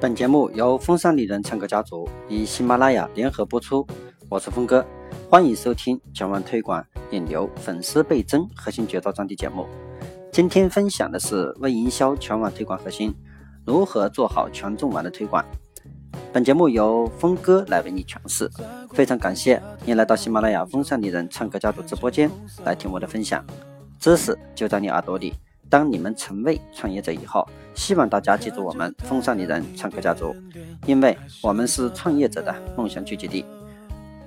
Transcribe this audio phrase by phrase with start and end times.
[0.00, 3.86] 本节目由风尚丽人唱歌家族与喜马拉雅联合播出，
[4.30, 4.82] 我是峰哥，
[5.28, 9.66] 欢迎收听全网推广引流、粉丝倍增核心绝招专题节目。
[10.32, 13.14] 今天分享的是微营销全网推广核心，
[13.66, 15.44] 如何做好全中网的推广。
[16.32, 18.50] 本节目由峰哥来为你诠释，
[18.94, 22.30] 非常感谢你来到喜马拉雅风尚丽人唱歌家族直播间
[22.64, 23.44] 来听我的分享，
[23.98, 25.34] 知识就在你耳朵里。
[25.70, 30.34] 当你们成为创业者以后，希望大家记住我们风尚丽人创客家族，
[30.84, 33.44] 因为我们是创业者的梦想聚集地。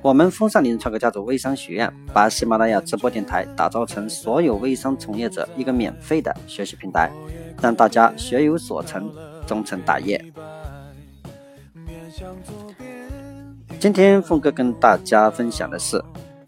[0.02, 7.12] 我们风尚丽人创客家族微商学院把喜马拉雅直播电台打造成所有微商从业者一个免费的学习平台，
[7.62, 9.12] 让大家学有所成，
[9.46, 10.24] 终成大业。
[13.82, 16.02] 今天峰哥跟大家分享的是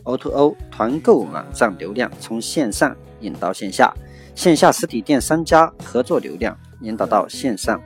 [0.06, 3.94] O2O 团购网站流量从线上引到线下。
[4.36, 7.82] 线下实体店商家合作流量引导到线上。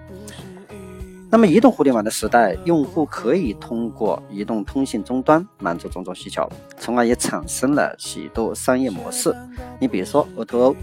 [1.31, 9.33] 那么，移动互联网的时代，用户可以通过移动通信终端满足种种需求，从而也产生了许多商业模式。
[9.79, 10.75] 你比如说 O2O，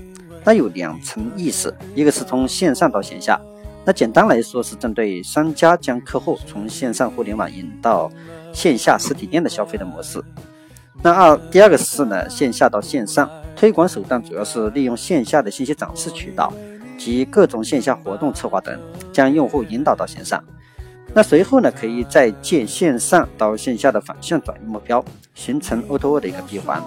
[0.45, 3.41] 那有两层意思：一个是从线上到线下，
[3.85, 8.09] 那简单来说是针对商家将客户从线上互联网引到
[8.53, 10.23] 线下实体店的消费的模式。
[11.03, 13.31] 那二第二个是呢，线下到线上。
[13.55, 16.53] 推广手段主要是利用线下的信息展示渠道
[16.99, 18.79] 及各种线下活动策划等，
[19.11, 20.43] 将用户引导到线上。
[21.15, 25.03] 那随后呢，可以再借线上到线下的反向转移目标，
[25.35, 26.83] 形成 O2O 的一个闭环。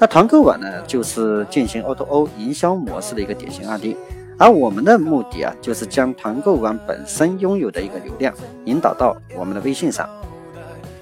[0.00, 3.96] 那团购网呢，就是进行 O2O 营销模式的一个典型案例。
[4.38, 10.08] 而我们的目的啊，就是将团购网本身拥有的一个流量引导到我们的微信上。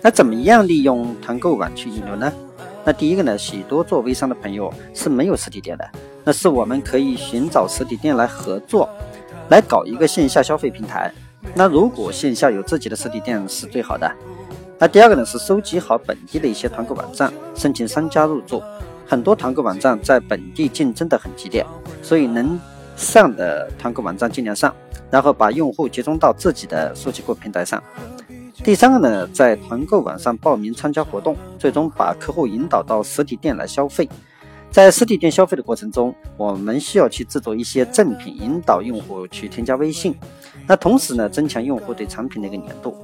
[0.04, 2.30] 那怎么样利用团购网去引流呢？
[2.84, 5.90] 那第一个呢，许多做微商的朋友是没有实体店的，
[6.22, 8.86] 那是我们可以寻找实体店来合作，
[9.48, 11.10] 来搞一个线下消费平台。
[11.54, 14.14] 那如果线下有自己的实体店是最好的。
[14.78, 18.62] 那第二个呢，是收集好本地的一些团购网站，申请商家入驻。
[19.06, 21.64] 很多团购网站在本地竞争的很激烈，
[22.02, 22.60] 所以能
[22.94, 24.74] 上的团购网站尽量上，
[25.10, 27.82] 然后把用户集中到自己的数据库平台上。
[28.64, 34.08] 第三个呢，在团购网上报名参加活动，最终把客户引导到实体店来消费。
[34.70, 40.16] 在实体店消费的过程中，我们需要去制作一些赠品，引导用户去添加微信。
[40.66, 42.96] 那同时呢，增强用户对产品的一个粘度。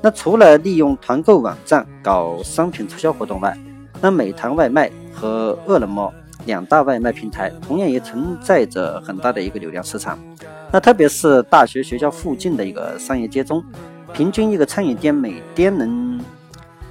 [0.00, 3.58] 那除了利用团购网站搞商品促销活动外，
[4.00, 6.14] 那美团外卖和饿了么
[6.46, 10.16] 两大外卖平台同样也存在着很大的一个流量市场。
[10.70, 13.60] 那特别是大学学校附近的一个商业街中。
[14.12, 16.20] 平均一个餐饮店每天能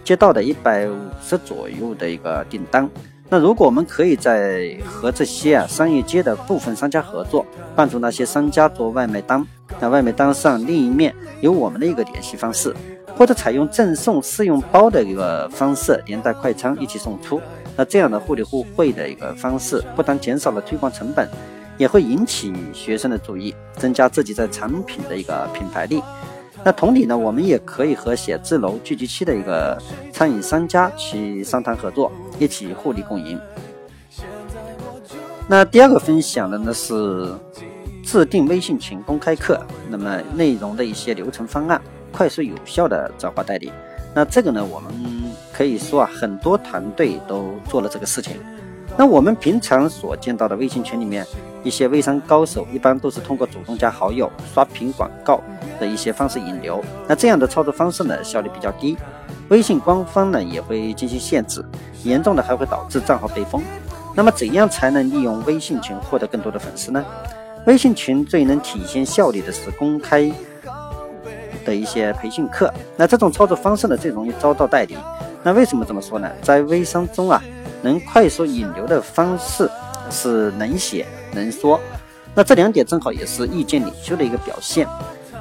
[0.04, 2.90] 接到的一百五十左右的一个订单。
[3.30, 7.46] 那如果我们可以在和这些啊商业街的部分商家合作，
[7.76, 9.46] 帮助那些商家做外卖单，
[9.80, 12.76] 那外卖单上另一面有我们的一个联系方式，
[13.16, 17.40] 或者采用赠送试用包的一个方式，连带快餐一起送出。
[17.78, 21.30] 那这样的互利互惠的一个方式，不但减少了推广成本，
[21.78, 26.02] 也会引起学生的注意，增加自己在产品的一个品牌力。
[26.64, 29.76] 那同理呢，我们也可以和写字楼聚集区的一个
[30.12, 33.40] 餐饮商家去商谈合作，一起互利共赢。
[35.48, 37.34] 那第二个分享的呢是
[38.04, 43.72] 制定微信群公开课，那么内容的一些流程方案，快速有效的转化代理。
[44.14, 44.94] 那这个呢，我们
[45.52, 48.38] 可以说啊，很多团队都做了这个事情。
[49.02, 51.26] 那我们平常所见到的微信群里面，
[51.64, 55.42] 一些微商高手一般都是通过主动加好友、刷屏广告
[55.80, 56.80] 的一些方式引流。
[57.08, 58.96] 那这样的操作方式呢，效率比较低。
[59.50, 61.66] 微信官方呢也会进行限制，
[62.04, 63.64] 严重的还会导致账号被封。
[64.14, 67.04] 那么怎样才能利用微信群获得更多的粉丝呢？
[67.66, 70.32] 微信群最能体现效率的是公开
[71.66, 72.72] 的一些培训课。
[72.96, 74.96] 那这种操作方式呢，最容易遭到代理。
[75.42, 76.30] 那为什么这么说呢？
[76.44, 77.42] 在微商中啊。
[77.82, 79.70] 能快速引流的方式
[80.10, 81.80] 是能写能说，
[82.36, 84.88] 那这两点正好也是意见领袖的一个表现。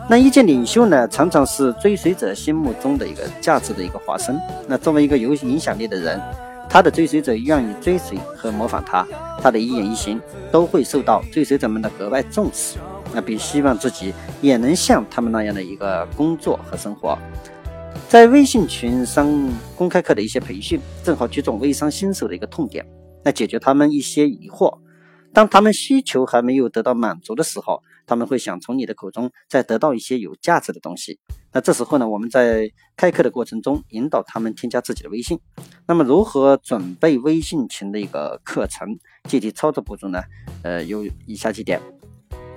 [0.09, 4.37] 那意见领袖呢，常常是追随者心目中的一个价值的一个化身。
[4.67, 6.21] 那作为一个有影响力的人，
[6.69, 9.07] 他的追随者愿意追随和模仿他，
[9.41, 10.21] 他的一言一行
[10.51, 12.77] 都会受到追随者们的格外重视。
[13.13, 17.19] 那并希望自己也能像他们那样的一个工作和生活。
[18.11, 19.25] 在微信群上
[19.77, 22.85] 公开课的一些培训，正好击中微商新手的一个痛点，
[23.23, 24.77] 来解决他们一些疑惑。
[25.33, 31.21] 当他们需求还没有得到满足的时候，他们会想从你的口中再得到一些有价值的东西。
[31.53, 35.39] 那这时候呢，我们在开课的过程中引导他们添加自己的微信。
[35.87, 38.89] 那么如何准备微信群的一个课程？
[39.29, 40.21] 具体操作步骤呢？
[40.65, 41.81] 呃，有以下几点。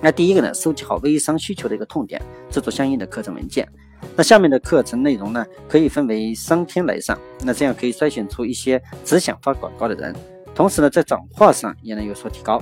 [0.02, 3.72] 那第一个呢，收集好微商需求的一个痛点，制作相应的课程文件。
[4.16, 10.16] 那下面的课程内容呢，可以分为三天来上，那这样可以筛选出一些只想发广告的人，
[10.54, 12.62] 同时呢，在转化上也能有所提高。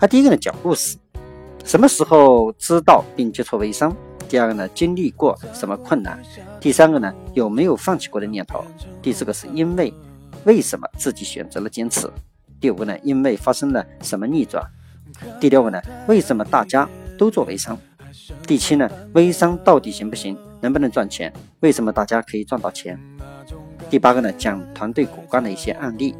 [0.00, 0.96] 那第一个呢，讲故事，
[1.64, 3.96] 什么时候知道并接触微商？
[4.28, 6.20] 第二个呢，经历过什么困难？
[6.60, 8.64] 第三个呢，有没有放弃过的念头？
[9.00, 9.92] 第四个是因为
[10.44, 12.10] 为什么自己选择了坚持？
[12.60, 14.62] 第五个呢，因为发生了什么逆转？
[15.40, 17.78] 第六个呢，为什么大家都做微商？
[18.46, 20.36] 第七呢，微商到底行不行？
[20.64, 21.30] 能不能赚钱？
[21.60, 22.98] 为什么大家可以赚到钱？
[23.90, 26.16] 第八个呢，讲团队骨干的一些案例。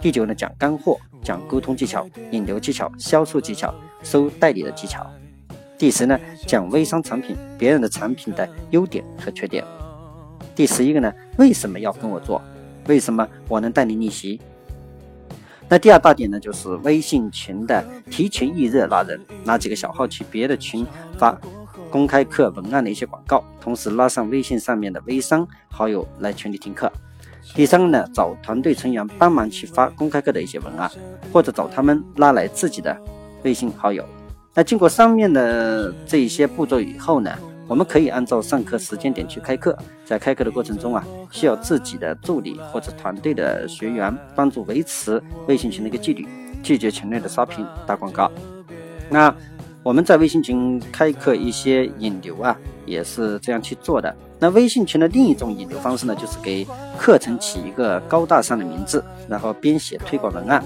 [0.00, 3.72] 第九呢，讲干货，讲沟通技巧、引流技巧、销售技巧、
[4.02, 5.08] 收代理的技巧。
[5.78, 9.64] 第十呢，讲微商产品，别人的产品的优点和缺点。
[10.56, 12.42] 第十一个呢，为什么要跟我做？
[12.88, 14.40] 为什么我能带你逆袭？
[15.68, 20.84] 那第二大点呢，就是微信群的提前预热拉人，拉几个小号去别的群
[21.16, 21.40] 发
[21.90, 26.90] 公开课文案的一些广告，同时拉上微信上面的微商好友来群里听课。
[27.54, 30.90] 第三个呢，找团队成员帮忙去发公开课的一些文案，
[31.32, 32.96] 或者找他们拉来自己的
[33.42, 34.04] 微信好友。
[34.54, 37.32] 那经过上面的这一些步骤以后呢，
[37.66, 39.76] 我们可以按照上课时间点去开课。
[40.04, 46.26] 在开课的过程中啊，需要自己的助理或者团队的学员帮助维持微信群的一个纪律，
[46.62, 48.30] 拒绝群内的刷屏打广告。
[49.08, 49.34] 那
[49.82, 54.14] 我们在微信群开课一些引流啊，也是这样去做的。
[54.38, 56.66] 那微信群的另一种引流方式呢，就是给
[56.98, 60.62] 课程起一个高大上的名字，然后编写推广文案。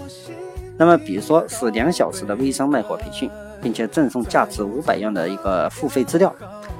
[0.76, 3.30] 那么，比如说是两小时的微商卖货培训。
[3.62, 6.34] 并且赠送价值五百元的一个付费资料，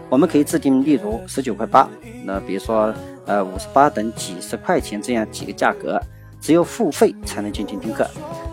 [0.09, 1.89] 我们可以制定，例如十九块八，
[2.25, 2.93] 那比如说
[3.25, 6.03] 呃五十八等几十块钱这样几个价格，
[6.43, 8.05] 只有付费才能进行听课，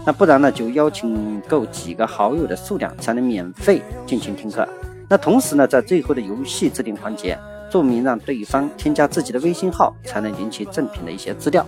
[0.05, 4.65] 那不然呢就邀请够几个好友的数量才能免费进行听课。
[5.09, 7.35] 那同时呢，在最后的游戏制定环节，
[7.71, 11.65] 注明让对方添加自己的微信号才能领取赠品的一些资料。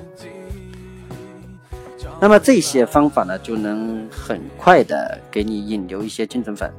[2.19, 6.71] 那么这些方法呢，就能很快的给你引流一些精准粉。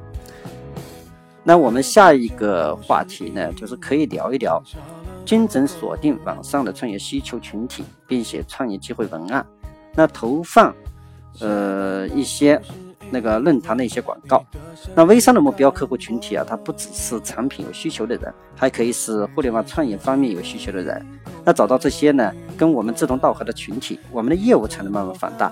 [1.43, 4.63] 那我们下一个话题呢，就是可以聊一聊
[5.25, 9.45] 精准锁定网上的创业需求群体，并写创业机会文案。
[9.95, 10.73] 那投放
[11.39, 12.59] 呃一些
[13.09, 14.43] 那个论坛的一些广告。
[14.95, 21.05] 那微商的目标客户群体啊，它不只是产品有需求的人，还可以是互联网创业方面有需求的人。
[21.45, 25.51] 那找到这些呢，跟我们志同道合的群体，我们的业务才能慢慢放大。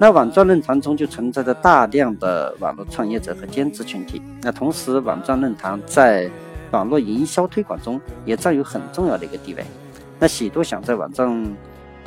[0.00, 4.22] 那网赚论坛中就存在着大量的网络创业者和兼职群体。
[4.42, 6.30] 那同时，网赚论坛在
[6.70, 9.64] 网络营销推广中也占有很重要的一个地位。
[10.18, 11.46] 那许多想在网上，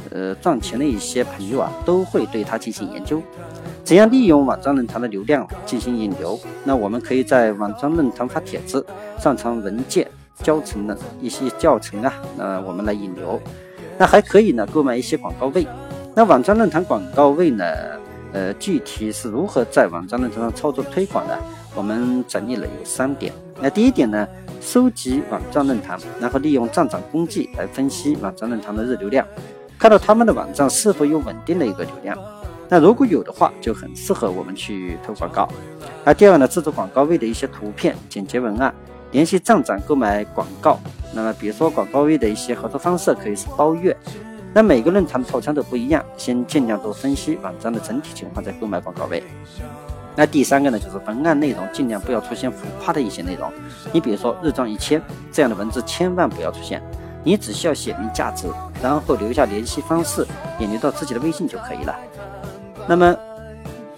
[0.10, 3.22] 呃赚钱的一些朋友啊，都会对它进行研究，
[3.84, 6.40] 怎样利用网站论坛的流量进行引流。
[6.63, 8.86] 那我们可以在网站论坛发帖子，
[9.19, 10.08] 上传文件。
[10.42, 13.40] 教程的一些教程啊，那我们来引流，
[14.00, 15.68] 那还可以呢，购买一些广告位。
[16.16, 17.64] 那网站论坛广告位呢，
[18.34, 21.38] 呃，具体是如何在网站论坛上操作推广的？
[21.75, 23.31] 我们整理了有三点。
[23.62, 24.28] 那第一点呢，
[24.62, 29.28] 收集网站论坛，然后利用站长工具来分析网站论坛的日流量，
[29.78, 32.18] 看到他们的网站是否有稳定的一个流量。
[32.69, 35.50] 那如果有的话，就很适合我们去投广告。
[36.06, 38.74] 那第二呢，制作广告位的一些图片、简洁文案。
[39.12, 40.80] 联系站长购买广告，
[41.14, 43.94] 那么比如说广告位的一些合作方式可以是包月，
[44.54, 49.21] 那每个论坛的套餐都不一样，先尽量多分析网站的整体情况再购买广告位。
[50.15, 53.51] 那第三个呢，就是文案内容尽量不要出现浮夸的一些内容，
[53.94, 55.01] 你比如说日赚一千
[55.31, 56.81] 这样的文字千万不要出现，
[57.23, 58.47] 你只需要写明价值，
[58.81, 60.27] 然后留下联系方式，
[60.59, 61.95] 引流到自己的微信就可以了。
[62.87, 63.15] 那么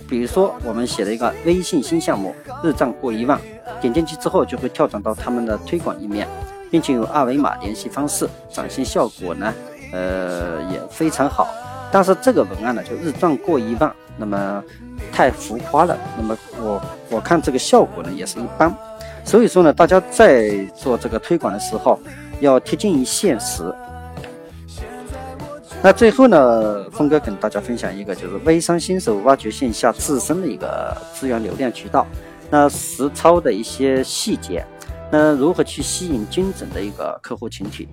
[0.07, 3.39] 比如说我们写了一个微信新项目，日赚过一万。
[3.81, 6.25] 点进去之后，就会跳转到他们的推广页面，
[6.71, 9.53] 并且有二维码联系方式，展现效果呢，
[9.91, 11.47] 呃也非常好。
[11.93, 14.63] 但是这个文案呢，就日赚过一万，那么
[15.11, 15.95] 太浮夸了。
[16.17, 16.81] 那么我
[17.11, 18.75] 我看这个效果呢，也是一般。
[19.23, 21.99] 所以说呢，大家在做这个推广的时候，
[22.39, 23.63] 要贴近于现实。
[25.83, 32.07] 那最后呢，峰哥跟大家分享一个，就是微商新手挖掘线下自身的一个资源流量渠道。
[32.49, 34.65] 那实操的一些细节，
[35.11, 37.87] 那如何去吸引精准的一个客户群体？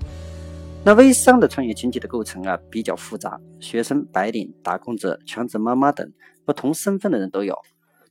[0.83, 6.11] 那微商的创业群体的构成啊比较复杂，学生、白领、打工者、全职妈妈等
[6.47, 7.55] 不同身份的人都有。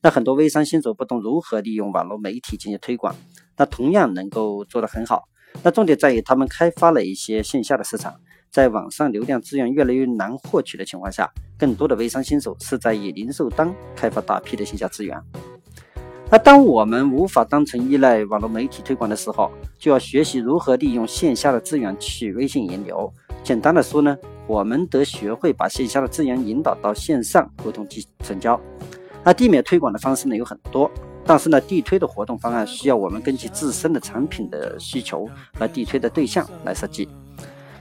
[0.01, 3.15] 那很多微商新手不懂如何利用网络媒体进行推广，
[3.57, 5.23] 那同样能够做得很好。
[5.63, 8.13] 那重点在于他们开发了一些线下的市场，
[8.51, 15.19] 在网上流量资源越来越难获取的情况下，更多的微商新手是在以零售端开发大批的线下资源。
[16.31, 23.11] 那当我们无法单纯依赖网络媒体推广的时候，就要学习如何利用线下的资源去微信引流。
[23.43, 28.59] 简单的说呢，我们得学会把线下的资源引导到线上沟通及成交。
[29.23, 30.89] 那地面推广的方式呢有很多，
[31.25, 37.09] 但是呢，地推的活动方案需要我们根据自身的产品的需求和地推的对象来设计。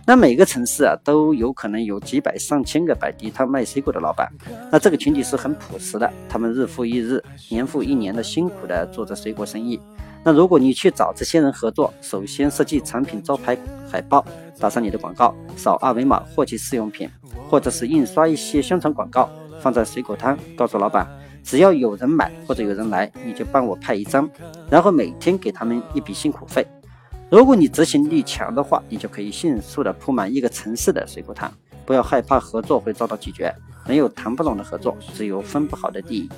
[0.08, 4.26] 那每个城市啊，都有可能有几百上千个摆地摊卖水果的老板。
[4.72, 9.78] 那这个群体是很朴实的，他们日复一日、年复一年的辛苦的做着水果生意。
[10.24, 13.54] 那如果你去找这些人合作，首先设计产品招牌
[13.86, 14.24] 海报，
[14.58, 17.06] 打上你的广告，扫二维码获取试用品，
[17.50, 19.28] 或者是印刷一些宣传广告
[19.60, 21.06] 放在水果摊，告诉老板，
[21.44, 24.26] 只要有人买或者有人来，你就帮我拍一张，
[24.70, 26.66] 然后每天给他们一笔辛苦费。
[27.30, 31.52] 如果你执行力强的话，你就可以迅速的铺满一个城市的水果摊。
[31.84, 33.54] 不要害怕合作会遭到拒绝，
[33.86, 36.28] 没有谈不拢的合作，只有分不好的地。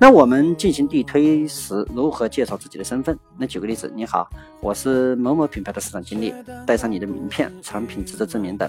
[0.00, 3.16] 那我们进行地推时，如何介绍自己的身份？
[3.36, 4.28] 那举个例子，你好，
[4.60, 6.34] 我是某某品牌的市场经理，
[6.66, 8.68] 带上你的名片、产品资质证明等。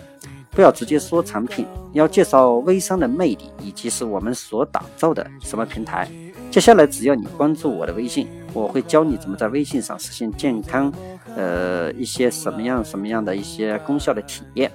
[0.52, 6.10] 不要直接说产品，要介绍微商的魅力，以及是我们所打造的什么平台。
[6.52, 10.92] 接下来，只要你关注我的微信，我会教你怎么在微信上实现健康，
[11.36, 14.72] 呃，一些什么样什么样的一些功效的体验。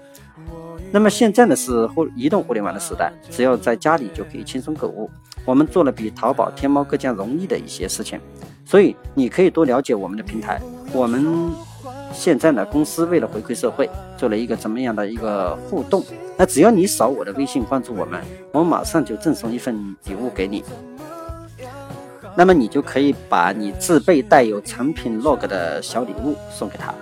[0.92, 5.10] 那么现在呢是互移动互联网的时代，只要在家里就可以轻松购物。
[5.44, 8.20] 我们做了比淘宝、天猫更加容易的一些事情，
[8.64, 10.60] 所以你可以多了解我们的平台。
[10.92, 11.52] 我们
[12.12, 16.04] 现在呢，公司为了回馈社会，做了一个怎么样的一个互动？
[16.36, 20.62] 那只要你扫我的微信关注我们，我马上就赠送一份礼物给你。
[22.36, 26.92] 那么你就可以把你自备带有产品 log 的小礼物送给他。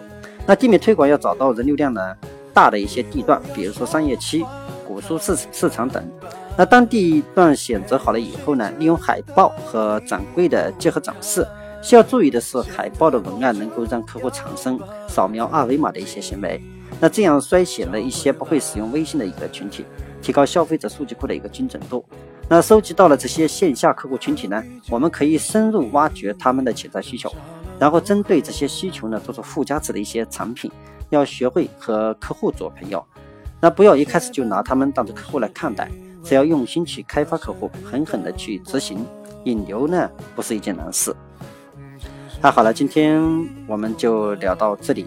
[0.47, 2.15] 那地面推广要找到人流量呢
[2.53, 4.45] 大的一些地段，比如说商业区、
[4.87, 6.05] 古书市市场等。
[6.57, 11.47] 那当地段选择好了以后呢，利用海报和展柜的结合展示。
[11.81, 16.63] 需要注意的是，海报的文案能够让客户产生扫描二维码的一些行为。
[17.01, 19.85] 那这样筛选了一些不会使用微信的一个群体，
[20.21, 22.05] 提高消费者数据库的一个精准度。
[22.55, 27.33] 那收集到了这些线下客户群体呢，我们可以深入挖掘他们的潜在需求，
[27.79, 30.71] 然后针对这些需求呢，做出附加值的一些产品。
[31.09, 33.03] 要学会和客户做朋友，
[33.59, 35.91] 那不要一开始就拿他们当做客户来看待，
[36.23, 39.03] 只要用心去开发客户，狠狠的去执行
[39.45, 41.17] 引流呢，不是一件难事。
[42.43, 43.19] 那好了，今天
[43.67, 45.07] 我们就聊到这里。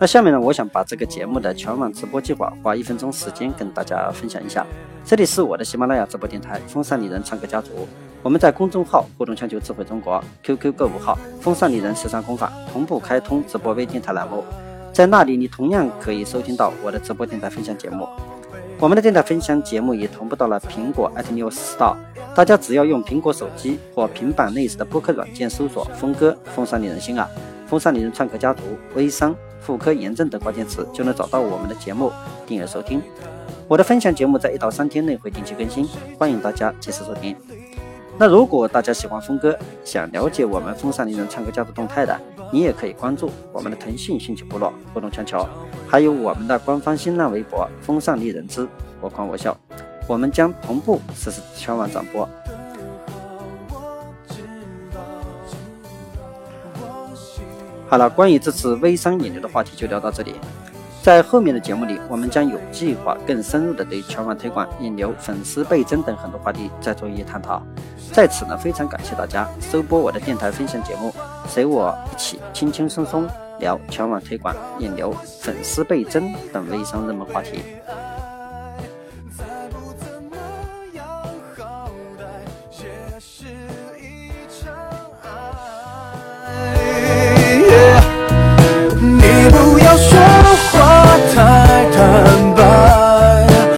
[0.00, 4.66] 那下面呢，我想把这个节目的全网直播计划花一分钟时间跟大家分享一下。
[5.04, 7.70] 这里是我的喜马拉雅直播电台“风尚丽人唱歌家族”，
[8.20, 14.42] 我们在公众号“互动全球智慧中国 ”QQ 购物号“风尚丽人时尚工坊”同步开通直播微电台栏目，
[14.92, 18.08] 在那里你同样可以收听到我的直播电台分享节目。
[18.80, 21.94] 我们的电台分享节目也同步到了苹果 iTunes Store，
[22.34, 27.28] 大家只要用苹果手机或平板内置的播客软件搜索“峰哥风尚丽人心啊”、
[27.74, 28.62] “风尚丽人创客家族”、
[28.94, 29.34] “微商”。
[29.60, 32.12] 妇科炎症等关键词就能找到我们的节目，
[32.46, 33.02] 订阅收听。
[33.66, 35.84] 我的分享节目在一到三天内会定期更新，
[36.16, 37.34] 欢迎大家及时收听。
[38.16, 42.16] 那如果大家喜欢峰哥，想了解我们风尚丽人唱歌家族动态的，
[42.52, 45.44] 你也可以关注我们的腾讯兴趣部落互动全球，
[45.88, 48.68] 还有我们的官方新浪微博风尚丽人之
[49.00, 49.56] 我狂我笑，
[50.06, 52.28] 我们将同步实时全网转播。
[57.94, 60.34] 好了，关于这次微商引流的话题就聊到这里。
[61.00, 67.62] 在后面的节目里，我们将有计划、更深入的对全网推广、引流、粉丝倍增等很多话题再做一探讨。
[68.10, 71.14] 在此呢，非常感谢大家收播我的电台分享节目，
[71.46, 73.28] 随我一起轻轻松松
[73.60, 77.60] 聊全网推广、引流、粉丝倍增等微商热门话题。